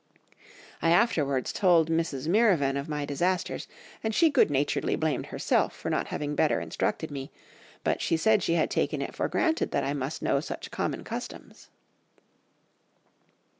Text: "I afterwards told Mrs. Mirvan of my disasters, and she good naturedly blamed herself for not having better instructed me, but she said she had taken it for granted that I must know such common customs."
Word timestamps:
"I 0.81 0.89
afterwards 0.89 1.53
told 1.53 1.91
Mrs. 1.91 2.27
Mirvan 2.27 2.75
of 2.75 2.89
my 2.89 3.05
disasters, 3.05 3.67
and 4.03 4.15
she 4.15 4.31
good 4.31 4.49
naturedly 4.49 4.95
blamed 4.95 5.27
herself 5.27 5.75
for 5.75 5.91
not 5.91 6.07
having 6.07 6.33
better 6.33 6.59
instructed 6.59 7.11
me, 7.11 7.29
but 7.83 8.01
she 8.01 8.17
said 8.17 8.41
she 8.41 8.55
had 8.55 8.71
taken 8.71 9.03
it 9.03 9.13
for 9.13 9.27
granted 9.27 9.69
that 9.69 9.83
I 9.83 9.93
must 9.93 10.23
know 10.23 10.39
such 10.39 10.71
common 10.71 11.03
customs." 11.03 11.69